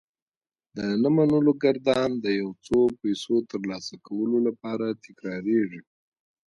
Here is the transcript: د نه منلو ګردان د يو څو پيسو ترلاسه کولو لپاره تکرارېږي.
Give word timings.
د 0.77 0.79
نه 1.01 1.09
منلو 1.15 1.51
ګردان 1.63 2.09
د 2.23 2.25
يو 2.41 2.49
څو 2.65 2.79
پيسو 3.01 3.35
ترلاسه 3.51 3.95
کولو 4.07 4.37
لپاره 4.47 4.85
تکرارېږي. 5.05 5.81